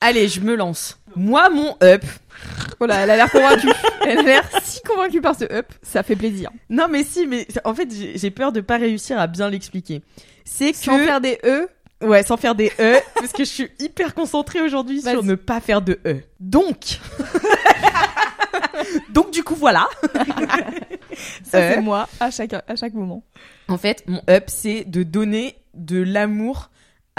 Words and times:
Allez, 0.00 0.28
je 0.28 0.40
me 0.40 0.54
lance. 0.54 0.98
Moi, 1.16 1.48
mon 1.50 1.76
up. 1.82 2.04
Voilà, 2.78 2.96
elle 3.02 3.10
a 3.10 3.16
l'air 3.16 3.30
convaincue. 3.30 3.68
elle 4.06 4.18
a 4.18 4.22
l'air 4.22 4.48
si 4.62 4.80
convaincue 4.82 5.20
par 5.20 5.34
ce 5.36 5.44
up, 5.52 5.66
ça 5.82 6.04
fait 6.04 6.14
plaisir. 6.14 6.50
Non, 6.70 6.86
mais 6.88 7.02
si, 7.02 7.26
mais 7.26 7.48
en 7.64 7.74
fait, 7.74 7.88
j'ai 8.14 8.30
peur 8.30 8.52
de 8.52 8.60
pas 8.60 8.76
réussir 8.76 9.18
à 9.18 9.26
bien 9.26 9.50
l'expliquer. 9.50 10.02
C'est 10.44 10.70
que 10.70 10.78
Sans 10.78 10.98
faire 10.98 11.20
des 11.20 11.38
E, 11.44 11.68
Ouais, 12.00 12.22
sans 12.22 12.36
faire 12.36 12.54
des 12.54 12.70
E, 12.78 12.98
parce 13.16 13.32
que 13.32 13.42
je 13.42 13.48
suis 13.50 13.68
hyper 13.80 14.14
concentrée 14.14 14.60
aujourd'hui 14.60 15.02
sur 15.02 15.24
ne 15.24 15.34
pas 15.34 15.60
faire 15.60 15.82
de 15.82 15.98
E. 16.06 16.22
Donc, 16.38 17.00
donc 19.10 19.32
du 19.32 19.42
coup 19.42 19.56
voilà. 19.56 19.88
ça 21.42 21.58
Euh. 21.58 21.72
c'est 21.74 21.80
moi 21.80 22.08
à 22.20 22.30
chaque, 22.30 22.52
à 22.52 22.76
chaque 22.76 22.94
moment. 22.94 23.24
En 23.66 23.78
fait, 23.78 24.04
mon 24.06 24.22
up, 24.30 24.44
c'est 24.46 24.84
de 24.84 25.02
donner 25.02 25.56
de 25.74 26.00
l'amour 26.00 26.70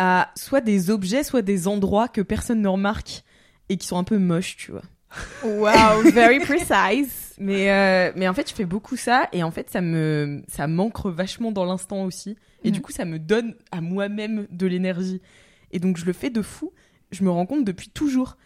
à 0.02 0.32
soit 0.36 0.62
des 0.62 0.90
objets, 0.90 1.24
soit 1.24 1.42
des 1.42 1.68
endroits 1.68 2.08
que 2.08 2.22
personne 2.22 2.62
ne 2.62 2.70
remarque 2.70 3.26
et 3.68 3.76
qui 3.76 3.86
sont 3.86 3.98
un 3.98 4.06
peu 4.06 4.18
moches, 4.18 4.56
tu 4.56 4.72
vois. 4.72 4.84
Wow, 5.44 6.10
very 6.14 6.40
precise. 6.40 7.36
Mais 7.38 7.70
euh, 7.70 8.14
mais 8.16 8.28
en 8.28 8.34
fait, 8.34 8.50
je 8.50 8.56
fais 8.56 8.64
beaucoup 8.64 8.96
ça 8.96 9.28
et 9.34 9.44
en 9.44 9.52
fait, 9.52 9.70
ça 9.70 9.82
me 9.82 10.42
ça 10.48 10.68
m'ancre 10.68 11.12
vachement 11.12 11.52
dans 11.52 11.66
l'instant 11.66 12.06
aussi 12.06 12.38
et 12.64 12.72
du 12.72 12.82
coup, 12.82 12.94
ça 12.94 13.04
me 13.04 13.20
donne 13.20 13.56
à 13.74 13.82
moi-même 13.82 14.48
de 14.50 14.68
l'énergie. 14.68 15.22
Et 15.72 15.80
donc 15.80 15.98
je 15.98 16.06
le 16.06 16.14
fais 16.14 16.30
de 16.30 16.42
fou, 16.42 16.72
je 17.12 17.24
me 17.26 17.30
rends 17.30 17.46
compte 17.46 17.66
depuis 17.66 17.90
toujours. 17.90 18.38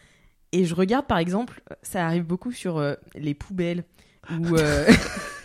Et 0.54 0.66
je 0.66 0.74
regarde 0.74 1.06
par 1.06 1.20
exemple, 1.20 1.62
ça 1.84 2.04
arrive 2.04 2.24
beaucoup 2.24 2.52
sur 2.52 2.78
euh, 2.78 2.96
les 3.14 3.36
poubelles 3.36 3.84
ou 4.32 4.56
euh, 4.56 4.88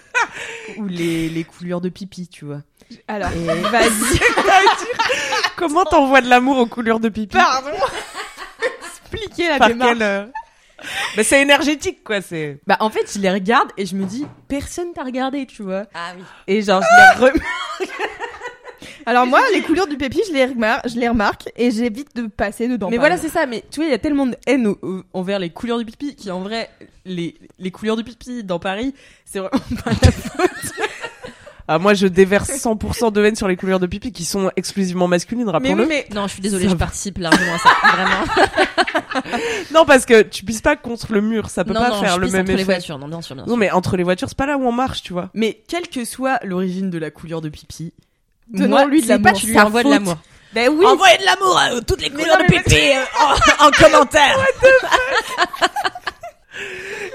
ou 0.81 0.87
les 0.87 1.29
les 1.29 1.45
couleurs 1.45 1.81
de 1.81 1.89
pipi, 1.89 2.29
tu 2.29 2.45
vois. 2.45 2.63
Alors, 3.07 3.31
Et 3.33 3.45
vas-y. 3.71 4.19
Comment 5.57 5.85
t'envoies 5.85 6.21
de 6.21 6.29
l'amour 6.29 6.59
aux 6.59 6.67
couleurs 6.67 7.01
de 7.01 7.09
pipi 7.09 7.37
Pardon. 7.37 7.71
Expliquez 9.03 9.49
la 9.49 9.59
Par 9.59 9.69
démarche. 9.69 9.93
quel, 9.93 10.03
euh, 10.03 10.25
bah, 11.17 11.25
c'est 11.25 11.41
énergétique, 11.43 12.05
quoi. 12.05 12.21
C'est. 12.21 12.61
bah 12.67 12.77
en 12.81 12.91
fait, 12.91 13.11
je 13.13 13.19
les 13.19 13.31
regarde 13.31 13.69
et 13.77 13.87
je 13.87 13.95
me 13.97 14.05
dis 14.05 14.27
personne 14.49 14.93
t'a 14.93 15.03
regardé, 15.03 15.47
tu 15.47 15.63
vois. 15.63 15.85
Ah 15.95 16.13
oui. 16.17 16.23
Et 16.47 16.63
genre 16.63 16.83
je 16.83 17.21
les 17.25 17.27
rem- 17.31 17.41
Alors 19.09 19.27
moi, 19.27 19.41
les 19.55 19.63
couleurs 19.63 19.87
du 19.87 19.97
pépi, 19.97 20.21
je 20.29 20.33
les, 20.35 20.49
je 20.49 20.99
les 20.99 21.09
remarque 21.09 21.49
et 21.57 21.71
j'évite 21.71 22.15
de 22.15 22.27
passer 22.27 22.69
dedans. 22.69 22.91
Mais 22.91 22.99
voilà, 22.99 23.17
c'est 23.17 23.29
ça. 23.31 23.47
Mais 23.47 23.65
tu 23.71 23.81
vois, 23.81 23.87
il 23.87 23.91
y 23.91 23.95
a 23.95 23.99
tellement 23.99 24.27
de 24.27 24.37
haine 24.47 24.67
au- 24.67 24.79
au- 24.83 25.03
envers 25.15 25.39
les 25.39 25.49
couleurs 25.51 25.79
du 25.79 25.85
pipi 25.87 26.15
qui, 26.15 26.31
en 26.31 26.41
vrai, 26.41 26.69
les, 27.07 27.35
les 27.59 27.71
couleurs 27.71 27.97
du 27.97 28.05
pipi 28.05 28.45
dans 28.45 28.59
Paris, 28.59 28.95
c'est 29.25 29.39
vraiment 29.39 29.59
pas 29.85 29.91
la 30.03 30.13
faute. 30.13 30.51
Ah, 31.71 31.79
moi, 31.79 31.93
je 31.95 32.07
déverse 32.07 32.49
100% 32.51 33.13
de 33.13 33.23
haine 33.25 33.37
sur 33.37 33.47
les 33.47 33.57
couleurs 33.57 33.79
de 33.81 33.87
pipi 33.87 34.11
qui 34.13 34.25
sont 34.25 34.51
exclusivement 34.57 35.07
masculines, 35.07 35.49
rappelons-le. 35.51 35.83
oui, 35.83 35.89
mais 35.89 36.07
Non, 36.15 36.27
je 36.27 36.33
suis 36.33 36.41
désolée, 36.41 36.65
Ça 36.65 36.71
je 36.71 36.75
va. 36.75 36.79
participe 36.79 37.19
largement 37.19 37.55
à 37.55 37.59
ça. 37.59 37.69
Vraiment. 37.93 39.25
Non, 39.75 39.85
parce 39.85 40.07
que 40.07 40.23
tu 40.23 40.45
pisses 40.45 40.63
pas 40.63 40.77
contre 40.77 41.13
le 41.13 41.21
mur, 41.21 41.51
ça 41.51 41.65
peut 41.65 41.73
non, 41.75 41.81
pas 41.81 41.91
non, 41.91 42.01
faire 42.01 42.15
je 42.15 42.21
le 42.21 42.27
pisse 42.27 42.33
même 42.33 42.43
entre 42.43 42.53
les 42.53 42.63
effet. 42.63 42.73
voitures. 42.73 42.99
Non, 42.99 43.09
bien 43.09 43.21
sûr, 43.21 43.35
bien 43.35 43.45
sûr. 43.45 43.51
Non, 43.51 43.57
mais 43.59 43.71
entre 43.71 43.97
les 43.97 44.03
voitures, 44.03 44.29
c'est 44.29 44.37
pas 44.39 44.47
là 44.47 44.57
où 44.57 44.65
on 44.67 44.73
marche, 44.73 45.03
tu 45.03 45.13
vois. 45.13 45.29
mais 45.35 45.63
quelle 45.69 45.89
que 45.89 46.05
soit 46.07 46.39
l'origine 46.43 46.89
de 46.91 46.99
la 46.99 47.11
couleur 47.11 47.41
de 47.43 47.49
pipi, 47.51 47.93
Donnons-lui 48.51 49.03
de 49.03 49.07
c'est 49.07 49.19
pas 49.19 49.31
l'amour. 49.31 49.41
tu 49.41 49.47
lui 49.47 49.61
envoies 49.61 49.83
de 49.83 49.91
l'amour. 49.91 50.17
Ben 50.53 50.69
oui. 50.71 50.87
Envoyez 50.87 51.19
de 51.19 51.25
l'amour 51.25 51.59
à 51.59 51.81
toutes 51.83 52.01
les 52.01 52.11
couleurs 52.11 52.39
de 52.39 52.45
euh, 52.55 53.05
en, 53.61 53.67
en 53.67 53.71
commentaire. 53.71 54.39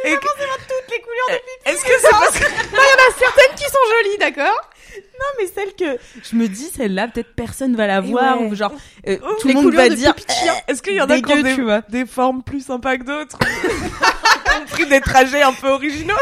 Et 0.06 0.12
que- 0.12 0.20
toutes 0.20 0.92
les 0.92 1.02
couleurs 1.02 1.30
de 1.30 1.36
pipi. 1.36 1.66
Est-ce 1.66 1.84
que 1.84 1.92
c'est 2.00 2.10
parce 2.10 2.40
que... 2.40 2.46
Il 2.46 2.74
y 2.74 2.78
en 2.78 3.10
a 3.10 3.18
certaines 3.18 3.56
qui 3.56 3.64
sont 3.64 3.86
jolies, 4.04 4.18
d'accord? 4.20 4.70
Non, 4.96 5.26
mais 5.40 5.48
celle 5.48 5.74
que 5.74 5.98
je 6.22 6.36
me 6.36 6.48
dis, 6.48 6.70
celle-là, 6.76 7.08
peut-être 7.08 7.34
personne 7.36 7.76
va 7.76 7.88
la 7.88 8.02
voir 8.02 8.40
ouais. 8.40 8.48
ou 8.48 8.56
genre 8.56 8.74
euh, 9.08 9.18
Oh, 9.24 9.36
tout 9.42 9.48
le 9.48 9.54
monde 9.56 9.74
va 9.74 9.90
dire. 9.90 10.14
chien. 10.30 10.54
Est-ce 10.68 10.82
qu'il 10.84 10.94
y 10.94 11.02
en 11.02 11.10
a 11.10 11.20
qui 11.20 11.34
ont 11.34 11.42
des, 11.42 11.56
tu 11.56 11.64
vois. 11.64 11.82
des 11.90 12.06
formes 12.06 12.44
plus 12.44 12.64
sympas 12.66 12.98
que 12.98 13.04
d'autres? 13.04 13.38
Ont 14.56 14.66
pris 14.68 14.86
des 14.86 15.02
trajets 15.02 15.42
un 15.42 15.54
peu 15.54 15.70
originaux? 15.70 16.14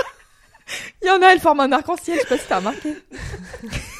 Il 1.02 1.08
y 1.08 1.12
en 1.12 1.22
a, 1.22 1.28
elles 1.34 1.42
forment 1.42 1.62
un 1.62 1.72
arc-en-ciel, 1.74 2.16
je 2.18 2.22
sais 2.22 2.28
pas 2.28 2.38
si 2.38 2.46
t'as 2.48 2.58
remarqué. 2.58 2.96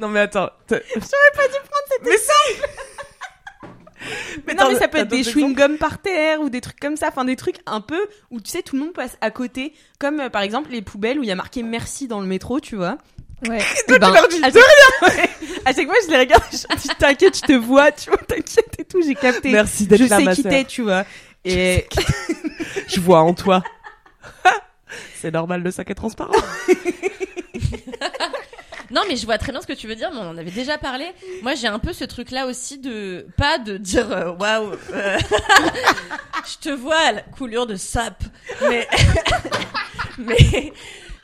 Non, 0.00 0.08
mais 0.08 0.20
attends. 0.20 0.50
J'aurais 0.68 0.80
pas 1.34 1.48
dû 1.48 1.58
prendre 1.64 1.86
cette 1.88 2.04
Mais 2.04 2.18
si 2.18 2.60
Mais 4.46 4.54
non, 4.54 4.68
mais 4.70 4.78
ça 4.78 4.88
peut 4.88 4.98
être 4.98 5.08
des 5.08 5.22
chewing-gums 5.22 5.76
par 5.76 6.00
terre 6.00 6.40
ou 6.40 6.50
des 6.50 6.60
trucs 6.60 6.78
comme 6.78 6.96
ça, 6.96 7.08
enfin 7.08 7.24
des 7.24 7.36
trucs 7.36 7.58
un 7.66 7.80
peu 7.80 8.06
où 8.30 8.40
tu 8.40 8.50
sais 8.50 8.62
tout 8.62 8.76
le 8.76 8.82
monde 8.82 8.92
passe 8.92 9.18
à 9.20 9.30
côté, 9.30 9.72
comme 9.98 10.20
euh, 10.20 10.30
par 10.30 10.42
exemple 10.42 10.70
les 10.70 10.82
poubelles 10.82 11.18
où 11.18 11.24
il 11.24 11.28
y 11.28 11.32
a 11.32 11.34
marqué 11.34 11.64
merci 11.64 12.06
dans 12.06 12.20
le 12.20 12.26
métro, 12.26 12.60
tu 12.60 12.76
vois. 12.76 12.96
Ouais. 13.46 13.58
Et 13.88 13.98
ben, 13.98 14.12
leur 14.12 14.28
dis 14.28 14.40
à, 14.42 14.50
chaque... 14.50 15.30
à 15.64 15.72
chaque 15.72 15.86
fois 15.86 15.96
je 16.04 16.10
les 16.10 16.18
regarde, 16.18 16.42
je 16.50 16.76
dis 16.76 16.88
t'inquiète, 16.96 17.36
je 17.36 17.42
te 17.42 17.52
vois, 17.52 17.90
tu 17.92 18.10
vois, 18.10 18.18
t'inquiète 18.18 18.76
et 18.78 18.84
tout, 18.84 19.02
j'ai 19.02 19.14
capté. 19.14 19.50
Merci 19.50 19.86
d'être 19.86 20.02
je 20.02 20.08
là, 20.08 20.16
sais 20.18 20.24
ma 20.24 20.34
qui 20.34 20.42
sœur. 20.42 20.52
t'es, 20.52 20.64
tu 20.64 20.82
vois. 20.82 21.04
Et 21.44 21.86
Je 22.88 23.00
vois 23.00 23.20
en 23.20 23.34
toi. 23.34 23.62
c'est 25.20 25.30
normal, 25.30 25.62
le 25.62 25.70
sac 25.70 25.90
est 25.90 25.94
transparent. 25.94 26.32
Non, 28.90 29.02
mais 29.08 29.16
je 29.16 29.24
vois 29.26 29.38
très 29.38 29.52
bien 29.52 29.60
ce 29.60 29.66
que 29.66 29.72
tu 29.74 29.86
veux 29.86 29.94
dire, 29.94 30.10
mais 30.12 30.18
on 30.18 30.30
en 30.30 30.36
avait 30.38 30.50
déjà 30.50 30.78
parlé. 30.78 31.06
Moi, 31.42 31.54
j'ai 31.54 31.66
un 31.66 31.78
peu 31.78 31.92
ce 31.92 32.04
truc-là 32.04 32.46
aussi 32.46 32.78
de 32.78 33.26
pas 33.36 33.58
de 33.58 33.76
dire 33.76 34.10
euh, 34.10 34.32
waouh, 34.32 34.72
euh, 34.92 35.18
je 36.46 36.58
te 36.58 36.70
vois 36.70 36.96
à 36.98 37.12
la 37.12 37.20
couleur 37.22 37.66
de 37.66 37.76
sap, 37.76 38.22
mais 38.68 38.86
mais 40.18 40.72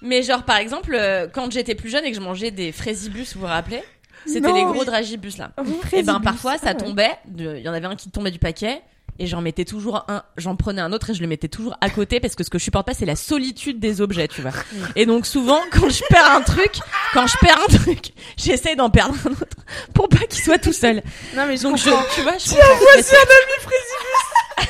mais 0.02 0.22
genre 0.22 0.42
par 0.42 0.58
exemple 0.58 0.94
euh, 0.94 1.26
quand 1.32 1.50
j'étais 1.50 1.74
plus 1.74 1.88
jeune 1.90 2.04
et 2.04 2.10
que 2.10 2.16
je 2.16 2.22
mangeais 2.22 2.50
des 2.50 2.72
fraisibus, 2.72 3.34
vous 3.34 3.40
vous 3.40 3.46
rappelez? 3.46 3.82
C'était 4.26 4.52
les 4.52 4.64
gros 4.64 4.84
dragibus 4.84 5.36
là. 5.38 5.52
Et 5.58 5.64
Frésibus. 5.86 6.06
ben 6.06 6.20
parfois 6.20 6.56
ça 6.56 6.68
Ah 6.70 6.74
tombait, 6.74 7.12
il 7.36 7.58
y 7.60 7.68
en 7.68 7.74
avait 7.74 7.86
un 7.86 7.96
qui 7.96 8.10
tombait 8.10 8.30
du 8.30 8.38
paquet 8.38 8.80
et 9.18 9.26
j'en 9.26 9.40
mettais 9.40 9.64
toujours 9.64 10.04
un, 10.08 10.22
j'en 10.36 10.56
prenais 10.56 10.80
un 10.80 10.92
autre 10.92 11.10
et 11.10 11.14
je 11.14 11.20
le 11.20 11.26
mettais 11.26 11.48
toujours 11.48 11.76
à 11.80 11.90
côté 11.90 12.20
parce 12.20 12.34
que 12.34 12.44
ce 12.44 12.50
que 12.50 12.58
je 12.58 12.64
supporte 12.64 12.86
pas 12.86 12.94
c'est 12.94 13.06
la 13.06 13.16
solitude 13.16 13.78
des 13.78 14.00
objets, 14.00 14.28
tu 14.28 14.42
vois. 14.42 14.52
Et 14.96 15.06
donc 15.06 15.26
souvent 15.26 15.60
quand 15.72 15.88
je 15.88 16.02
perds 16.08 16.30
un 16.32 16.42
truc, 16.42 16.78
quand 17.12 17.26
je 17.26 17.36
perds 17.38 17.60
un 17.68 17.72
truc, 17.78 18.12
j'essaie 18.36 18.76
d'en 18.76 18.90
perdre 18.90 19.14
un 19.26 19.30
autre 19.30 19.56
pour 19.94 20.08
pas 20.08 20.26
qu'il 20.26 20.42
soit 20.42 20.58
tout 20.58 20.72
seul. 20.72 21.02
non 21.36 21.46
mais 21.46 21.56
je 21.56 21.62
Donc 21.62 21.76
je, 21.76 21.84
tu 22.14 22.22
vois, 22.22 22.38
je 22.38 22.50
comprends. 22.50 22.86
Mais 22.96 23.02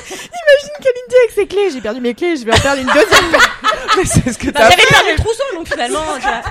c'est- 0.05 0.29
Kalindi 0.83 1.15
avec 1.23 1.31
ses 1.35 1.47
clés, 1.47 1.71
j'ai 1.71 1.81
perdu 1.81 2.01
mes 2.01 2.15
clés, 2.15 2.37
je 2.37 2.45
vais 2.45 2.53
en 2.53 2.59
perdre 2.61 2.81
une 2.83 2.89
deuxième. 2.89 3.31
Mais 3.97 4.05
c'est 4.05 4.33
ce 4.33 4.39
que 4.39 4.47
Bah, 4.47 4.53
t'as 4.61 4.71
J'avais 4.71 4.83
fait. 4.83 4.89
perdu 4.95 5.11
le 5.13 5.17
trousseau 5.17 5.43
donc 5.55 5.69
finalement, 5.69 6.01
tu 6.17 6.23
vois, 6.23 6.43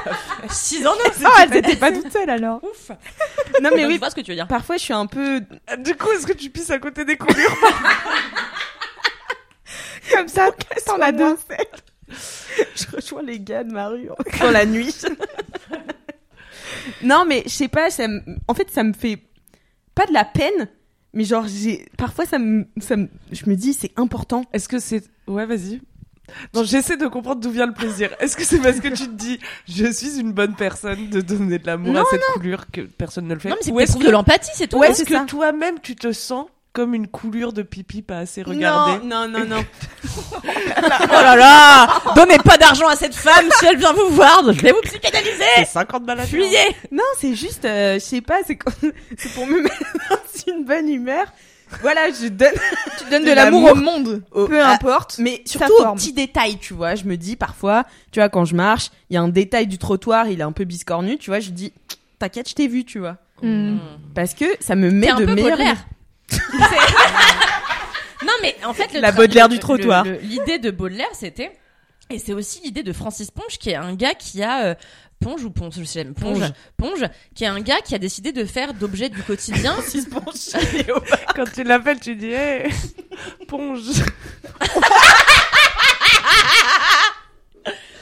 6 0.49 0.87
ans 0.87 0.93
non. 0.95 1.11
Oh, 1.25 1.29
elles 1.41 1.57
étaient 1.57 1.75
pas 1.75 1.91
toutes 1.91 2.11
seules 2.11 2.29
alors. 2.29 2.63
Ouf. 2.63 2.91
Non 3.61 3.69
mais 3.75 3.85
oui, 3.85 3.95
je 3.95 3.99
vois 3.99 4.09
ce 4.09 4.15
que 4.15 4.21
tu 4.21 4.31
veux 4.31 4.35
dire. 4.35 4.47
parfois 4.47 4.77
je 4.77 4.83
suis 4.83 4.93
un 4.93 5.05
peu 5.07 5.41
Du 5.79 5.95
coup, 5.95 6.09
est-ce 6.11 6.25
que 6.25 6.33
tu 6.33 6.49
pisses 6.49 6.69
à 6.71 6.79
côté 6.79 7.05
des 7.05 7.17
coulures 7.17 7.55
Comme 10.11 10.27
ça, 10.27 10.49
t'en 10.85 10.99
as 11.01 11.11
deux. 11.11 11.35
je 12.75 12.95
rejoins 12.95 13.23
les 13.23 13.39
gars 13.39 13.63
de 13.63 13.71
ma 13.73 13.87
rue 13.87 14.09
dans 14.39 14.51
la 14.51 14.65
nuit. 14.65 14.95
non, 17.01 17.25
mais 17.25 17.43
je 17.45 17.49
sais 17.51 17.67
pas, 17.67 17.89
ça 17.89 18.05
en 18.47 18.53
fait, 18.53 18.69
ça 18.71 18.83
me 18.83 18.93
fait 18.93 19.17
pas 19.95 20.05
de 20.05 20.13
la 20.13 20.25
peine, 20.25 20.67
mais 21.13 21.23
genre, 21.23 21.45
j'ai, 21.47 21.85
parfois, 21.97 22.25
ça 22.25 22.39
me, 22.39 22.65
ça 22.79 22.95
me, 22.95 23.07
je 23.31 23.49
me 23.49 23.55
dis, 23.55 23.73
c'est 23.73 23.91
important. 23.97 24.45
Est-ce 24.53 24.67
que 24.67 24.79
c'est... 24.79 25.03
Ouais, 25.27 25.45
vas-y. 25.45 25.81
Non, 26.55 26.63
j'essaie 26.63 26.95
de 26.97 27.05
comprendre 27.07 27.41
d'où 27.41 27.51
vient 27.51 27.65
le 27.67 27.73
plaisir. 27.73 28.09
Est-ce 28.19 28.35
que 28.37 28.43
c'est 28.45 28.59
parce 28.59 28.79
que 28.79 28.87
tu 28.87 29.05
te 29.07 29.11
dis, 29.11 29.39
je 29.67 29.91
suis 29.91 30.19
une 30.19 30.31
bonne 30.31 30.55
personne 30.55 31.09
de 31.09 31.19
donner 31.21 31.59
de 31.59 31.65
l'amour 31.67 31.95
à 31.95 31.99
Non, 31.99 32.05
cette 32.09 32.21
coulure 32.33 32.65
que 32.71 32.81
personne 32.81 33.27
ne 33.27 33.33
le 33.33 33.39
fait? 33.41 33.49
Non 33.49 33.55
mais 33.57 33.61
c'est 33.63 33.69
éprouver 33.83 33.99
que, 33.99 34.05
de 34.07 34.11
l'empathie, 34.11 34.51
c'est 34.55 34.67
tout. 34.67 34.77
ou 34.77 34.79
Ouais, 34.79 34.89
est-ce 34.91 34.99
c'est 34.99 35.05
que 35.05 35.25
toi-même 35.25 35.79
tu 35.83 35.95
te 35.95 36.11
sens 36.13 36.47
comme 36.71 36.95
une 36.95 37.07
coulure 37.07 37.51
de 37.53 37.61
pipi 37.61 38.01
pas 38.01 38.19
assez 38.19 38.41
regardée? 38.41 39.05
Non, 39.05 39.27
non, 39.27 39.39
non, 39.39 39.45
non. 39.57 39.65
Oh 40.45 41.21
là 41.21 41.35
là 41.35 41.87
Donnez 42.15 42.37
pas 42.39 42.57
d'argent 42.57 42.87
à 42.87 42.95
cette 42.95 43.15
femme 43.15 43.45
si 43.59 43.65
elle 43.65 43.77
vient 43.77 43.93
vous 43.93 44.09
voir, 44.15 44.41
je 44.51 44.59
vais 44.61 44.71
vous 44.71 44.79
C'est 44.85 44.99
psychanalyser 44.99 45.65
50 45.71 46.03
balles 46.05 46.19
à 46.21 46.25
Fuyez 46.25 46.57
Non, 46.91 47.03
c'est 47.19 47.35
juste, 47.35 47.65
euh, 47.65 47.95
je 47.95 47.99
sais 47.99 48.21
pas, 48.21 48.39
c'est, 48.47 48.55
quand- 48.55 48.71
c'est 49.17 49.31
pour 49.33 49.45
me 49.45 49.61
mettre 49.61 49.75
une 50.47 50.65
bonne 50.65 50.89
humeur. 50.89 51.25
Voilà, 51.81 52.09
je 52.11 52.27
donne, 52.27 52.51
Tu 52.99 53.09
donnes 53.09 53.23
De 53.23 53.29
de 53.29 53.33
l'amour 53.33 53.71
au 53.71 53.75
monde. 53.75 54.23
au- 54.31 54.45
Peu 54.47 54.61
à- 54.61 54.69
importe. 54.69 55.15
mais 55.17 55.41
surtout 55.45 55.73
aux 55.73 55.93
petits 55.95 56.13
détails, 56.13 56.57
tu 56.59 56.73
vois. 56.75 56.93
Je 56.95 57.05
me 57.05 57.17
dis 57.17 57.35
parfois, 57.35 57.85
tu 58.11 58.19
vois, 58.19 58.29
quand 58.29 58.45
je 58.45 58.55
marche, 58.55 58.91
il 59.09 59.15
y 59.15 59.17
a 59.17 59.21
un 59.21 59.27
détail 59.29 59.65
du 59.67 59.77
trottoir, 59.79 60.27
il 60.27 60.39
est 60.39 60.43
un 60.43 60.51
peu 60.51 60.65
biscornu, 60.65 61.17
tu 61.17 61.31
vois, 61.31 61.39
je 61.39 61.49
dis, 61.49 61.73
t'inquiète, 62.19 62.47
je 62.49 62.53
t'ai 62.55 62.67
vu, 62.67 62.85
tu 62.85 62.99
vois. 62.99 63.17
Hmm. 63.41 63.77
Parce 64.13 64.35
que 64.35 64.45
ça 64.59 64.75
me 64.75 64.91
met 64.91 65.09
un 65.09 65.19
de 65.19 65.25
peu 65.25 65.33
meilleure 65.33 65.57
Baudelaire. 65.57 65.85
non, 68.23 68.33
mais 68.41 68.55
en 68.65 68.73
fait, 68.73 68.93
le 68.93 68.99
La 69.01 69.11
Baudelaire 69.11 69.49
du 69.49 69.59
trottoir. 69.59 70.05
L'idée 70.21 70.59
de 70.59 70.71
Baudelaire, 70.71 71.07
c'était, 71.13 71.51
et 72.09 72.19
c'est 72.19 72.33
aussi 72.33 72.61
l'idée 72.63 72.83
de 72.83 72.93
Francis 72.93 73.31
Ponge, 73.31 73.57
qui 73.59 73.71
est 73.71 73.75
un 73.75 73.95
gars 73.95 74.13
qui 74.13 74.43
a 74.43 74.63
euh, 74.65 74.75
Ponge 75.23 75.43
ou 75.43 75.49
Ponge, 75.49 75.73
je 75.79 75.83
sais, 75.83 76.05
Ponge, 76.05 76.39
Ponge. 76.39 76.51
Ponge, 76.77 77.09
qui 77.35 77.43
est 77.43 77.47
un 77.47 77.61
gars 77.61 77.81
qui 77.81 77.95
a 77.95 77.99
décidé 77.99 78.31
de 78.31 78.45
faire 78.45 78.73
d'objets 78.73 79.09
du 79.09 79.21
quotidien. 79.23 79.75
Quand 81.35 81.45
tu 81.53 81.63
l'appelles, 81.63 81.99
tu 81.99 82.15
dis 82.15 82.31
hey, 82.31 82.69
Ponge. 83.47 83.81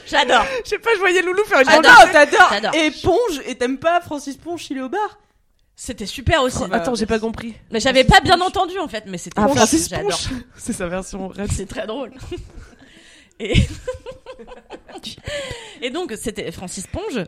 J'adore. 0.06 0.44
Je 0.64 0.68
sais 0.68 0.78
pas, 0.78 0.90
je 0.94 0.98
voyais 0.98 1.22
Loulou 1.22 1.44
faire 1.44 1.60
une 1.60 1.70
J'adore. 1.70 2.10
t'adores 2.12 2.48
J'adore. 2.50 2.74
Et 2.74 2.90
Ponge, 2.90 3.40
et 3.46 3.54
t'aimes 3.54 3.78
pas 3.78 4.00
Francis 4.00 4.36
Ponge, 4.36 4.66
il 4.70 4.78
est 4.78 4.82
au 4.82 4.88
bar? 4.88 5.18
C'était 5.74 6.06
super 6.06 6.42
aussi. 6.42 6.62
Attends, 6.70 6.94
j'ai 6.94 7.06
pas 7.06 7.18
compris. 7.18 7.54
Mais 7.70 7.80
j'avais 7.80 8.04
pas 8.04 8.20
bien 8.20 8.40
entendu 8.40 8.78
en 8.78 8.88
fait, 8.88 9.04
mais 9.06 9.16
c'était 9.18 9.40
Ah, 9.40 9.46
Ponge, 9.46 9.56
Francis. 9.56 9.88
Ponche. 9.88 10.28
C'est 10.56 10.74
sa 10.74 10.86
version. 10.86 11.32
C'est 11.50 11.66
très 11.66 11.86
drôle. 11.86 12.12
Et, 15.82 15.90
donc, 15.90 16.12
c'était 16.16 16.50
Francis 16.52 16.86
Ponge. 16.86 17.24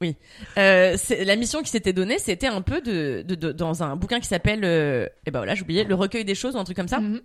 Oui. 0.00 0.16
Euh, 0.56 0.96
la 1.24 1.36
mission 1.36 1.62
qui 1.62 1.70
s'était 1.70 1.92
donnée, 1.92 2.18
c'était 2.18 2.46
un 2.46 2.62
peu 2.62 2.80
de, 2.80 3.22
dans 3.52 3.82
un 3.82 3.96
bouquin 3.96 4.20
qui 4.20 4.28
s'appelle, 4.28 4.64
euh, 4.64 5.06
eh 5.26 5.30
ben 5.30 5.40
voilà, 5.40 5.54
j'ai 5.54 5.62
oublié, 5.62 5.84
le 5.84 5.94
recueil 5.94 6.24
des 6.24 6.34
choses 6.34 6.56
ou 6.56 6.58
un 6.58 6.64
truc 6.64 6.76
comme 6.76 6.88
ça. 6.88 7.00
Mhm. 7.00 7.20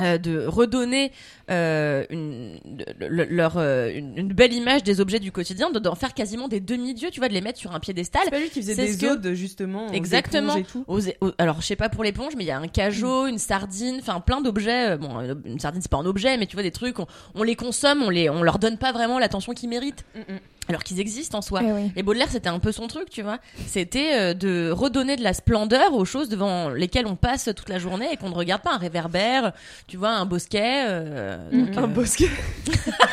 Euh, 0.00 0.18
de 0.18 0.46
redonner 0.46 1.12
euh, 1.50 2.04
une, 2.10 2.58
le- 3.00 3.08
le- 3.08 3.24
leur, 3.24 3.54
euh, 3.56 3.90
une, 3.94 4.16
une 4.18 4.28
belle 4.32 4.52
image 4.52 4.82
des 4.82 5.00
objets 5.00 5.18
du 5.18 5.32
quotidien, 5.32 5.70
de- 5.70 5.78
d'en 5.78 5.94
faire 5.94 6.14
quasiment 6.14 6.48
des 6.48 6.60
demi-dieux, 6.60 7.10
tu 7.10 7.20
vois, 7.20 7.28
de 7.28 7.34
les 7.34 7.40
mettre 7.40 7.58
sur 7.58 7.72
un 7.74 7.80
piédestal. 7.80 8.22
C'est 8.24 8.30
pas 8.30 8.38
lui 8.40 8.50
qui 8.50 8.60
faisait 8.60 8.74
des 8.74 8.96
que- 8.98 9.06
odes, 9.12 9.32
justement. 9.34 9.86
aux 9.88 9.92
Exactement. 9.92 10.54
éponges 10.56 10.60
et 10.60 10.64
tout. 10.72 10.84
Aux- 10.86 11.26
aux- 11.26 11.32
alors 11.38 11.60
je 11.60 11.66
sais 11.66 11.76
pas 11.76 11.88
pour 11.88 12.04
l'éponge, 12.04 12.34
mais 12.36 12.44
il 12.44 12.48
y 12.48 12.50
a 12.50 12.58
un 12.58 12.68
cajot, 12.68 13.26
une 13.26 13.38
sardine, 13.38 13.96
enfin 14.00 14.20
plein 14.20 14.40
d'objets. 14.40 14.96
Bon, 14.98 15.20
une 15.44 15.58
sardine 15.58 15.80
c'est 15.82 15.90
pas 15.90 15.98
un 15.98 16.06
objet, 16.06 16.36
mais 16.36 16.46
tu 16.46 16.54
vois 16.56 16.62
des 16.62 16.70
trucs, 16.70 16.98
on, 16.98 17.06
on 17.34 17.42
les 17.42 17.56
consomme, 17.56 18.02
on 18.02 18.10
les, 18.10 18.28
on 18.30 18.42
leur 18.42 18.58
donne 18.58 18.78
pas 18.78 18.92
vraiment 18.92 19.18
l'attention 19.18 19.52
qu'ils 19.54 19.68
méritent, 19.68 20.04
Mm, 20.14 20.20
mm. 20.34 20.38
Alors 20.68 20.82
qu'ils 20.84 21.00
existent 21.00 21.38
en 21.38 21.42
soi. 21.42 21.60
Eh 21.64 21.72
oui. 21.72 21.92
Et 21.96 22.02
Baudelaire, 22.02 22.28
c'était 22.30 22.48
un 22.48 22.58
peu 22.58 22.72
son 22.72 22.86
truc, 22.88 23.08
tu 23.10 23.22
vois. 23.22 23.38
C'était 23.66 24.14
euh, 24.14 24.34
de 24.34 24.70
redonner 24.70 25.16
de 25.16 25.22
la 25.22 25.32
splendeur 25.32 25.94
aux 25.94 26.04
choses 26.04 26.28
devant 26.28 26.68
lesquelles 26.70 27.06
on 27.06 27.16
passe 27.16 27.48
toute 27.56 27.68
la 27.68 27.78
journée 27.78 28.08
et 28.12 28.16
qu'on 28.16 28.28
ne 28.30 28.34
regarde 28.34 28.62
pas 28.62 28.72
un 28.74 28.78
réverbère, 28.78 29.52
tu 29.86 29.96
vois, 29.96 30.10
un 30.10 30.26
bosquet. 30.26 30.84
euh, 30.86 31.36
donc, 31.50 31.68
Mhm. 31.70 31.78
euh, 31.78 31.82
Un 31.82 31.86
bosquet. 31.88 32.28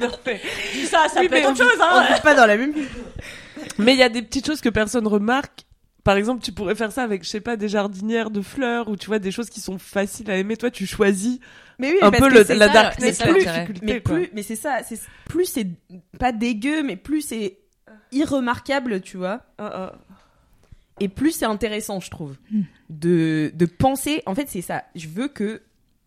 Non, 0.00 0.10
mais- 0.26 0.40
dis 0.74 0.86
ça, 0.86 1.06
ça 1.12 1.20
Oui, 1.20 1.28
peut 1.28 1.36
être 1.36 1.50
autre 1.50 1.62
on- 1.62 1.68
chose, 1.70 1.80
hein. 1.80 2.04
On 2.16 2.20
pas 2.20 2.34
dans 2.34 2.46
la 2.46 2.56
même. 2.56 2.72
Mais 3.78 3.92
il 3.92 3.98
y 3.98 4.02
a 4.02 4.08
des 4.08 4.22
petites 4.22 4.46
choses 4.46 4.60
que 4.60 4.68
personne 4.68 5.06
remarque. 5.06 5.64
Par 6.04 6.16
exemple, 6.16 6.42
tu 6.42 6.52
pourrais 6.52 6.74
faire 6.74 6.92
ça 6.92 7.02
avec, 7.02 7.24
je 7.24 7.28
sais 7.28 7.40
pas, 7.40 7.56
des 7.56 7.68
jardinières 7.68 8.30
de 8.30 8.40
fleurs 8.40 8.88
ou 8.88 8.96
tu 8.96 9.06
vois 9.06 9.18
des 9.18 9.30
choses 9.30 9.50
qui 9.50 9.60
sont 9.60 9.78
faciles 9.78 10.30
à 10.30 10.36
aimer. 10.38 10.56
Toi, 10.56 10.70
tu 10.70 10.86
choisis 10.86 11.38
Mais 11.78 11.90
oui, 11.92 11.98
un 12.00 12.10
parce 12.10 12.22
peu 12.22 12.28
que 12.30 12.38
le, 12.38 12.44
c'est 12.44 12.54
la 12.54 12.68
ça, 12.68 12.72
darkness, 12.72 13.16
ça 13.18 13.32
difficulté. 13.32 13.86
Mais 13.86 14.00
plus, 14.00 14.30
mais 14.32 14.42
c'est 14.42 14.56
ça, 14.56 14.78
c'est 14.82 14.98
plus 15.26 15.44
c'est 15.44 15.66
pas 16.18 16.32
dégueu, 16.32 16.82
mais 16.82 16.96
plus 16.96 17.20
c'est 17.20 17.58
irremarquable, 18.12 19.00
tu 19.00 19.16
vois. 19.16 19.42
Ah, 19.58 19.70
ah. 19.74 19.92
Et 21.00 21.08
plus 21.08 21.32
c'est 21.32 21.46
intéressant, 21.46 22.00
je 22.00 22.10
trouve, 22.10 22.36
Hmm. 22.50 22.62
de, 22.90 23.50
de 23.54 23.66
penser. 23.66 24.22
En 24.26 24.34
fait, 24.34 24.48
c'est 24.48 24.60
ça. 24.62 24.84
Je 24.94 25.08
veux 25.08 25.28
que 25.28 25.62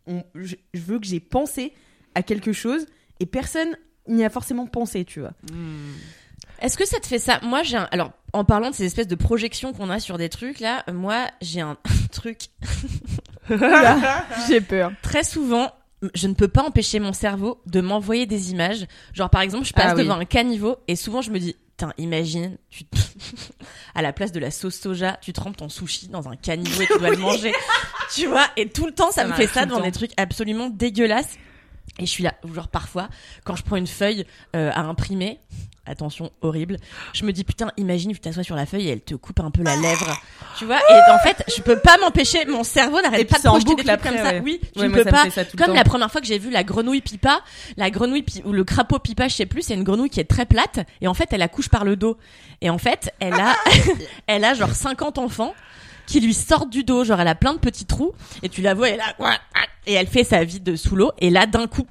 on, 0.05 0.23
je, 0.35 0.55
je 0.73 0.81
veux 0.81 0.99
que 0.99 1.05
j'ai 1.05 1.19
pensé 1.19 1.73
à 2.15 2.21
quelque 2.23 2.51
chose 2.53 2.85
et 3.19 3.25
personne 3.25 3.75
n'y 4.07 4.23
a 4.25 4.29
forcément 4.29 4.67
pensé, 4.67 5.05
tu 5.05 5.19
vois. 5.21 5.33
Hmm. 5.51 5.93
Est-ce 6.63 6.77
que 6.77 6.87
ça 6.87 6.99
te 6.99 7.05
fait 7.05 7.19
ça? 7.19 7.39
Moi, 7.43 7.61
j'ai 7.63 7.77
un... 7.77 7.87
alors 7.91 8.11
en 8.31 8.43
parlant 8.45 8.71
de 8.71 8.75
ces 8.75 8.85
espèces 8.85 9.07
de 9.07 9.13
projections 9.15 9.73
qu'on 9.73 9.91
a 9.91 9.99
sur 9.99 10.17
des 10.17 10.29
trucs 10.29 10.59
là, 10.59 10.83
euh, 10.89 10.93
moi 10.93 11.27
j'ai 11.41 11.61
un 11.61 11.77
truc 12.11 12.47
J'ai 14.47 14.61
peur. 14.61 14.91
très 15.01 15.23
souvent. 15.23 15.71
Je 16.15 16.27
ne 16.27 16.33
peux 16.33 16.49
pas 16.49 16.63
empêcher 16.63 16.99
mon 16.99 17.13
cerveau 17.13 17.61
de 17.65 17.79
m'envoyer 17.79 18.25
des 18.25 18.51
images. 18.51 18.87
Genre 19.13 19.29
par 19.29 19.41
exemple, 19.41 19.65
je 19.65 19.71
passe 19.73 19.91
Ah 19.91 19.95
oui. 19.95 20.03
devant 20.03 20.17
un 20.19 20.25
caniveau 20.25 20.77
et 20.87 20.95
souvent 20.97 21.21
je 21.21 21.31
me 21.31 21.39
dis, 21.39 21.55
putain, 21.77 21.93
imagine, 21.97 22.57
tu 22.69 22.83
te- 22.85 22.97
à 23.95 24.01
la 24.01 24.11
place 24.11 24.31
de 24.33 24.39
la 24.39 24.51
sauce 24.51 24.75
soja, 24.75 25.17
tu 25.21 25.31
trempes 25.31 25.55
ton 25.57 25.69
sushi 25.69 26.09
dans 26.09 26.27
un 26.27 26.35
caniveau 26.35 26.81
et 26.81 26.87
tu 26.87 26.97
dois 26.99 27.11
le 27.11 27.17
manger. 27.21 27.53
tu 28.13 28.25
vois? 28.27 28.45
Et 28.57 28.67
tout 28.69 28.85
le 28.85 28.91
temps, 28.93 29.11
ça, 29.11 29.21
Ça 29.21 29.27
me 29.27 29.33
fait 29.33 29.47
ça 29.47 29.65
devant 29.65 29.79
des 29.79 29.91
trucs 29.93 30.11
absolument 30.17 30.69
dégueulasses. 30.69 31.37
Et 31.99 32.05
je 32.07 32.11
suis 32.11 32.23
là, 32.23 32.33
genre 32.55 32.67
parfois, 32.69 33.07
quand 33.43 33.55
je 33.55 33.61
prends 33.63 33.75
une 33.75 33.85
feuille 33.87 34.25
euh, 34.55 34.71
à 34.73 34.79
imprimer, 34.81 35.39
attention, 35.85 36.31
horrible, 36.41 36.77
je 37.13 37.23
me 37.23 37.31
dis 37.31 37.43
putain, 37.43 37.71
imagine, 37.77 38.11
tu 38.13 38.19
t'assois 38.19 38.41
sur 38.41 38.55
la 38.55 38.65
feuille 38.65 38.87
et 38.87 38.91
elle 38.93 39.01
te 39.01 39.13
coupe 39.13 39.39
un 39.41 39.51
peu 39.51 39.61
la 39.61 39.75
lèvre. 39.75 40.19
Tu 40.57 40.65
vois 40.65 40.79
Et 40.89 41.11
en 41.11 41.19
fait, 41.19 41.43
je 41.55 41.61
peux 41.61 41.77
pas 41.77 41.97
m'empêcher, 41.99 42.45
mon 42.45 42.63
cerveau 42.63 42.99
n'arrête 43.01 43.29
pas 43.29 43.37
de 43.37 43.43
projeter 43.43 43.75
des 43.75 43.83
trucs 43.83 43.89
après, 43.89 44.09
comme 44.09 44.17
ça. 44.17 44.31
ouais. 44.33 44.41
Oui, 44.43 44.59
tu 44.73 44.79
Ouais, 44.79 44.87
ne 44.87 44.93
peux 44.93 45.03
pas. 45.11 45.23
Comme 45.55 45.67
la 45.75 45.83
première 45.83 46.11
fois 46.11 46.19
que 46.19 46.25
j'ai 46.25 46.39
vu 46.39 46.49
la 46.49 46.63
grenouille 46.63 47.01
pipa, 47.01 47.41
la 47.77 47.91
grenouille 47.91 48.23
pi- 48.23 48.41
ou 48.43 48.53
le 48.53 48.63
crapaud 48.63 48.97
pipa, 48.97 49.27
je 49.27 49.35
sais 49.35 49.45
plus, 49.45 49.61
c'est 49.61 49.75
une 49.75 49.83
grenouille 49.83 50.09
qui 50.09 50.19
est 50.19 50.23
très 50.29 50.45
plate 50.47 50.79
et 50.99 51.07
en 51.07 51.13
fait, 51.13 51.29
elle 51.31 51.43
accouche 51.43 51.69
par 51.69 51.85
le 51.85 51.95
dos. 51.95 52.17
Et 52.61 52.71
en 52.71 52.79
fait, 52.79 53.13
elle 53.19 53.33
a, 53.35 53.53
elle 54.27 54.45
a 54.45 54.55
genre 54.55 54.71
50 54.73 55.19
enfants 55.19 55.53
qui 56.05 56.19
lui 56.19 56.33
sortent 56.33 56.69
du 56.69 56.83
dos, 56.83 57.03
genre 57.03 57.19
elle 57.19 57.27
a 57.27 57.35
plein 57.35 57.53
de 57.53 57.59
petits 57.59 57.85
trous 57.85 58.13
et 58.41 58.49
tu 58.49 58.61
la 58.61 58.73
vois 58.73 58.89
elle 58.89 59.01
a 59.01 59.15
et 59.85 59.93
elle 59.93 60.07
fait 60.07 60.23
sa 60.23 60.43
vie 60.43 60.59
de 60.59 60.75
sous 60.75 60.95
l'eau 60.95 61.11
et 61.19 61.29
là 61.29 61.45
d'un 61.45 61.67
coup 61.67 61.85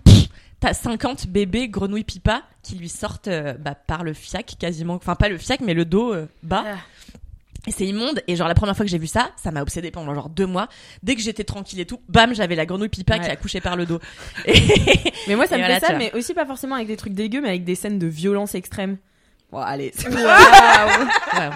t'as 0.60 0.74
50 0.74 1.26
bébés 1.26 1.68
grenouilles 1.68 2.04
pipa 2.04 2.42
qui 2.62 2.76
lui 2.76 2.88
sortent 2.88 3.28
euh, 3.28 3.54
bah, 3.54 3.74
par 3.74 4.04
le 4.04 4.14
fiac 4.14 4.54
quasiment, 4.58 4.94
enfin 4.94 5.14
pas 5.14 5.28
le 5.28 5.38
fiac 5.38 5.60
mais 5.60 5.74
le 5.74 5.84
dos 5.84 6.14
euh, 6.14 6.28
bas. 6.42 6.64
Ah. 6.66 6.76
Et 7.66 7.70
c'est 7.70 7.86
immonde. 7.86 8.22
Et 8.26 8.34
genre, 8.34 8.48
la 8.48 8.54
première 8.54 8.74
fois 8.76 8.84
que 8.84 8.90
j'ai 8.90 8.98
vu 8.98 9.06
ça, 9.06 9.30
ça 9.36 9.52
m'a 9.52 9.62
obsédé 9.62 9.92
pendant 9.92 10.14
genre 10.14 10.28
deux 10.28 10.46
mois. 10.46 10.68
Dès 11.02 11.14
que 11.14 11.20
j'étais 11.20 11.44
tranquille 11.44 11.78
et 11.78 11.86
tout, 11.86 12.00
bam, 12.08 12.34
j'avais 12.34 12.56
la 12.56 12.66
grenouille 12.66 12.88
pipa 12.88 13.20
qui 13.20 13.30
a 13.30 13.36
couché 13.36 13.60
par 13.60 13.76
le 13.76 13.86
dos. 13.86 14.00
Et... 14.46 14.54
Mais 15.28 15.36
moi, 15.36 15.46
ça 15.46 15.54
Et 15.54 15.58
me 15.58 15.64
voilà, 15.64 15.78
fait 15.78 15.86
ça, 15.86 15.92
mais 15.96 16.12
aussi 16.14 16.34
pas 16.34 16.44
forcément 16.44 16.74
avec 16.74 16.88
des 16.88 16.96
trucs 16.96 17.14
dégueux, 17.14 17.40
mais 17.40 17.50
avec 17.50 17.64
des 17.64 17.76
scènes 17.76 18.00
de 18.00 18.08
violence 18.08 18.56
extrême. 18.56 18.96
Bon, 19.52 19.58
allez. 19.58 19.92
Ouais. 21.34 21.50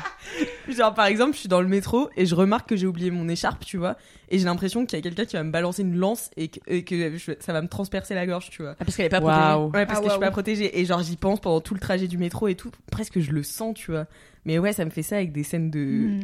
Genre, 0.68 0.94
par 0.94 1.06
exemple, 1.06 1.34
je 1.34 1.38
suis 1.40 1.48
dans 1.48 1.60
le 1.60 1.68
métro 1.68 2.10
et 2.16 2.26
je 2.26 2.34
remarque 2.34 2.68
que 2.68 2.76
j'ai 2.76 2.86
oublié 2.86 3.10
mon 3.10 3.28
écharpe, 3.28 3.64
tu 3.64 3.76
vois. 3.76 3.96
Et 4.30 4.38
j'ai 4.38 4.44
l'impression 4.44 4.84
qu'il 4.86 4.98
y 4.98 5.00
a 5.00 5.02
quelqu'un 5.02 5.24
qui 5.24 5.36
va 5.36 5.42
me 5.44 5.50
balancer 5.52 5.82
une 5.82 5.96
lance 5.96 6.30
et 6.36 6.48
que, 6.48 6.58
et 6.66 6.82
que 6.82 7.16
je- 7.16 7.32
ça 7.40 7.52
va 7.52 7.62
me 7.62 7.68
transpercer 7.68 8.14
la 8.14 8.26
gorge, 8.26 8.50
tu 8.50 8.62
vois. 8.62 8.72
Ah, 8.80 8.84
parce 8.84 8.96
qu'elle 8.96 9.06
est 9.06 9.08
pas 9.08 9.20
protégée. 9.20 9.70
Ouais, 9.78 9.86
parce 9.86 9.98
Ah, 9.98 10.02
que 10.02 10.06
je 10.08 10.10
suis 10.12 10.20
pas 10.20 10.30
protégée. 10.30 10.80
Et 10.80 10.84
genre, 10.84 11.02
j'y 11.02 11.16
pense 11.16 11.40
pendant 11.40 11.60
tout 11.60 11.74
le 11.74 11.80
trajet 11.80 12.08
du 12.08 12.18
métro 12.18 12.48
et 12.48 12.54
tout. 12.56 12.70
Presque, 12.90 13.20
je 13.20 13.30
le 13.32 13.42
sens, 13.42 13.74
tu 13.76 13.90
vois. 13.92 14.06
Mais 14.44 14.58
ouais, 14.58 14.72
ça 14.72 14.84
me 14.84 14.90
fait 14.90 15.02
ça 15.02 15.16
avec 15.16 15.32
des 15.32 15.42
scènes 15.44 15.70
de. 15.70 15.78
Hmm. 15.78 16.20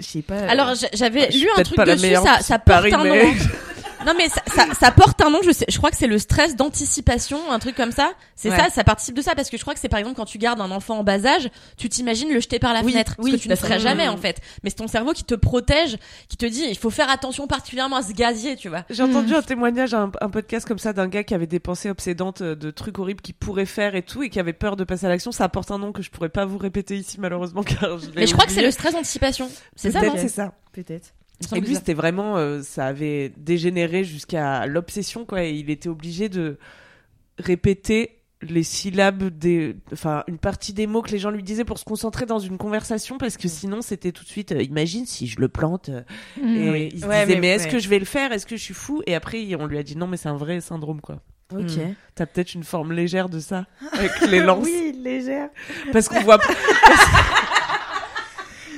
Je 0.00 0.06
sais 0.06 0.22
pas. 0.22 0.38
Alors, 0.48 0.74
j'a- 0.74 0.88
j'avais 0.94 1.28
lu 1.30 1.46
un 1.56 1.62
truc 1.62 1.78
dessus, 1.86 2.14
ça, 2.14 2.40
ça 2.40 2.58
porte 2.58 2.90
Paris, 2.90 2.92
un 2.94 3.04
mais- 3.04 3.24
nom. 3.24 3.32
Non, 4.06 4.12
mais 4.16 4.28
ça, 4.28 4.42
ça, 4.54 4.66
ça 4.78 4.90
porte 4.90 5.20
un 5.20 5.30
nom, 5.30 5.40
je 5.44 5.50
sais, 5.52 5.64
je 5.68 5.76
crois 5.78 5.90
que 5.90 5.96
c'est 5.96 6.06
le 6.06 6.18
stress 6.18 6.56
d'anticipation, 6.56 7.38
un 7.50 7.58
truc 7.58 7.74
comme 7.76 7.92
ça. 7.92 8.12
C'est 8.34 8.50
Ouais. 8.50 8.56
ça, 8.56 8.70
ça 8.70 8.84
participe 8.84 9.14
de 9.14 9.22
ça, 9.22 9.34
parce 9.34 9.48
que 9.50 9.56
je 9.56 9.62
crois 9.62 9.74
que 9.74 9.80
c'est 9.80 9.88
par 9.88 9.98
exemple 10.00 10.16
quand 10.16 10.24
tu 10.24 10.38
gardes 10.38 10.60
un 10.60 10.70
enfant 10.70 10.98
en 10.98 11.04
bas 11.04 11.24
âge, 11.24 11.48
tu 11.76 11.88
t'imagines 11.88 12.32
le 12.32 12.40
jeter 12.40 12.58
par 12.58 12.72
la 12.72 12.82
Oui, 12.82 12.92
fenêtre. 12.92 13.14
oui, 13.18 13.30
ce 13.32 13.36
que 13.36 13.42
tu 13.42 13.48
ne 13.48 13.54
ferais 13.56 13.78
jamais, 13.78 14.08
en 14.08 14.16
fait. 14.16 14.40
Mais 14.62 14.70
c'est 14.70 14.76
ton 14.76 14.88
cerveau 14.88 15.12
qui 15.12 15.24
te 15.24 15.34
protège, 15.34 15.96
qui 16.28 16.36
te 16.36 16.46
dit, 16.46 16.64
il 16.68 16.76
faut 16.76 16.90
faire 16.90 17.08
attention 17.10 17.46
particulièrement 17.46 17.96
à 17.96 18.02
ce 18.02 18.12
gazier, 18.12 18.56
tu 18.56 18.68
vois. 18.68 18.84
J'ai 18.90 19.02
entendu 19.02 19.34
un 19.34 19.42
témoignage, 19.42 19.94
un, 19.94 20.10
un 20.20 20.28
podcast 20.30 20.66
comme 20.66 20.78
ça 20.78 20.92
d'un 20.92 21.08
gars 21.08 21.24
qui 21.24 21.34
avait 21.34 21.46
des 21.46 21.60
pensées 21.60 21.90
obsédantes 21.90 22.42
euh, 22.42 22.54
de 22.56 22.70
trucs 22.70 22.98
horribles 22.98 23.20
qu'il 23.20 23.34
pourrait 23.34 23.66
faire 23.66 23.94
et 23.94 24.02
tout 24.02 24.22
et 24.22 24.30
qui 24.30 24.40
avait 24.40 24.52
peur 24.52 24.76
de 24.76 24.84
passer 24.84 25.06
à 25.06 25.08
l'action. 25.08 25.32
Ça 25.32 25.44
apporte 25.44 25.70
un 25.70 25.78
nom 25.78 25.92
que 25.92 26.02
je 26.02 26.10
pourrais 26.10 26.28
pas 26.28 26.44
vous 26.44 26.58
répéter 26.58 26.96
ici 26.96 27.18
malheureusement 27.20 27.62
car 27.62 27.98
je 27.98 28.06
Mais 28.16 28.26
je 28.26 28.32
crois 28.32 28.46
que 28.46 28.52
c'est 28.52 28.62
le 28.62 28.70
stress 28.70 28.92
d'anticipation. 28.94 29.48
C'est 29.76 29.90
ça, 29.90 30.00
c'est 30.16 30.28
ça. 30.28 30.52
Peut-être. 30.72 31.12
Et 31.54 31.60
lui 31.60 31.74
c'était 31.74 31.94
vraiment, 31.94 32.36
euh, 32.36 32.62
ça 32.62 32.86
avait 32.86 33.32
dégénéré 33.36 34.04
jusqu'à 34.04 34.66
l'obsession 34.66 35.24
quoi. 35.24 35.44
Et 35.44 35.52
il 35.52 35.70
était 35.70 35.88
obligé 35.88 36.28
de 36.28 36.58
répéter 37.38 38.18
les 38.48 38.64
syllabes 38.64 39.24
des, 39.28 39.76
enfin 39.92 40.24
une 40.26 40.38
partie 40.38 40.72
des 40.72 40.88
mots 40.88 41.00
que 41.00 41.10
les 41.12 41.18
gens 41.20 41.30
lui 41.30 41.44
disaient 41.44 41.64
pour 41.64 41.78
se 41.78 41.84
concentrer 41.84 42.26
dans 42.26 42.40
une 42.40 42.58
conversation 42.58 43.16
parce 43.16 43.36
que 43.36 43.46
sinon 43.46 43.82
c'était 43.82 44.10
tout 44.10 44.24
de 44.24 44.28
suite, 44.28 44.50
euh, 44.50 44.62
imagine 44.62 45.06
si 45.06 45.28
je 45.28 45.40
le 45.40 45.48
plante. 45.48 45.90
euh, 45.90 46.02
Hmm. 46.42 46.56
Et 46.56 46.70
Oui. 46.70 46.88
il 46.92 47.00
se 47.00 47.06
Ouais, 47.06 47.20
disait, 47.24 47.34
mais- 47.36 47.40
mais, 47.40 47.48
est-ce 47.50 47.64
ouais. 47.66 47.70
que 47.70 47.78
je 47.78 47.88
vais 47.88 48.00
le 48.00 48.04
faire? 48.04 48.32
Est-ce 48.32 48.46
que 48.46 48.56
je 48.56 48.62
suis 48.62 48.74
fou? 48.74 49.00
Et 49.06 49.14
après, 49.14 49.46
on 49.54 49.66
lui 49.66 49.78
a 49.78 49.82
dit 49.84 49.96
non, 49.96 50.08
mais 50.08 50.16
c'est 50.16 50.28
un 50.28 50.36
vrai 50.36 50.60
syndrome, 50.60 51.00
quoi. 51.00 51.20
Ok. 51.54 51.60
Hmm. 51.76 51.94
T'as 52.14 52.26
peut-être 52.26 52.54
une 52.54 52.64
forme 52.64 52.92
légère 52.92 53.28
de 53.28 53.38
ça 53.38 53.66
avec 53.92 54.10
les 54.30 54.40
lances. 54.40 54.64
Oui, 54.64 54.92
légère. 55.00 55.50
Parce 55.92 56.08
qu'on 56.08 56.20
voit. 56.22 56.38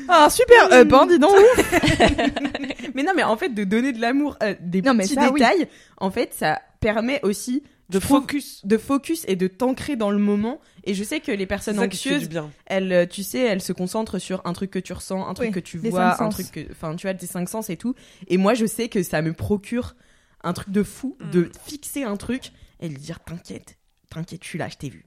Ah, 0.09 0.29
super 0.31 0.73
euh, 0.73 0.85
bon, 0.85 1.07
dis 1.07 1.19
donc. 1.19 1.35
mais 2.95 3.03
non, 3.03 3.13
mais 3.15 3.23
en 3.23 3.37
fait, 3.37 3.51
de 3.51 3.65
donner 3.65 3.93
de 3.93 4.01
l'amour, 4.01 4.37
euh, 4.43 4.55
des 4.61 4.83
Non, 4.83 4.97
petits 4.97 5.15
ça, 5.15 5.31
oui. 5.33 5.41
détails, 5.41 5.69
en 5.99 6.11
fait, 6.11 6.35
ça 6.35 6.61
permet 6.81 7.21
aussi 7.23 7.63
de 7.91 7.99
focus. 8.01 8.65
de 8.65 8.77
focus 8.79 9.25
et 9.29 9.37
de 9.37 9.47
t'ancrer 9.47 9.97
dans 9.97 10.11
le 10.11 10.19
moment. 10.19 10.61
Et 10.85 10.95
je 10.95 11.05
sais 11.05 11.21
que 11.21 11.33
les 11.33 11.47
personnes 11.47 11.79
anxieuses, 11.79 12.29
bien. 12.29 12.51
elles, 12.67 12.93
euh, 12.93 13.07
tu 13.07 13.23
sais, 13.23 13.39
elles 13.41 13.63
se 13.63 13.73
concentrent 13.73 14.19
sur 14.19 14.43
un 14.47 14.53
truc 14.53 14.71
que 14.71 14.79
tu 14.79 14.93
ressens, 14.93 15.27
un 15.27 15.35
truc 15.35 15.49
Oui, 15.49 15.53
que 15.55 15.61
tu 15.61 15.79
vois, 15.79 16.15
cinq 16.17 16.25
un 16.25 16.29
truc 16.31 16.51
que, 16.51 16.61
enfin, 16.73 16.95
tu 16.97 17.07
vois, 17.07 17.15
tes 17.15 17.27
cinq 17.27 17.49
sens 17.49 17.71
et 17.71 17.77
tout. 17.77 17.95
Et 18.29 18.37
moi, 18.37 18.55
je 18.55 18.67
sais 18.67 18.89
que 18.89 19.03
ça 19.03 19.23
me 19.23 19.33
procure 19.33 19.95
un 20.43 20.53
truc 20.53 20.71
de 20.71 20.83
fou, 20.83 21.17
Mm. 21.21 21.31
de 21.31 21.51
fixer 21.67 22.03
un 22.05 22.17
truc 22.17 22.53
et 22.81 22.89
lui 22.89 22.99
dire, 22.99 23.21
t'inquiète, 23.21 23.79
t'inquiète, 24.11 24.43
je 24.45 24.49
suis 24.49 24.59
là, 24.59 24.69
je 24.69 24.77
t'ai 24.77 24.89
vu. 24.91 25.07